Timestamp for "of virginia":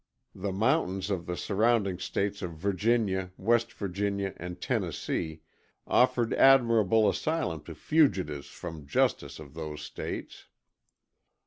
2.41-3.29